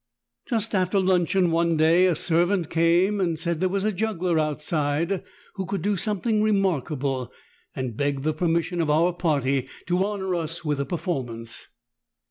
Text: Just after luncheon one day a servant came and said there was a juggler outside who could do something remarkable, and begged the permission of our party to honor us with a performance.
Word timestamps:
Just 0.47 0.73
after 0.73 0.99
luncheon 0.99 1.51
one 1.51 1.77
day 1.77 2.07
a 2.07 2.15
servant 2.15 2.71
came 2.71 3.21
and 3.21 3.37
said 3.37 3.59
there 3.59 3.69
was 3.69 3.85
a 3.85 3.91
juggler 3.91 4.39
outside 4.39 5.23
who 5.57 5.67
could 5.67 5.83
do 5.83 5.95
something 5.95 6.41
remarkable, 6.41 7.31
and 7.75 7.95
begged 7.95 8.23
the 8.23 8.33
permission 8.33 8.81
of 8.81 8.89
our 8.89 9.13
party 9.13 9.67
to 9.85 10.03
honor 10.03 10.33
us 10.33 10.65
with 10.65 10.79
a 10.79 10.85
performance. 10.85 11.67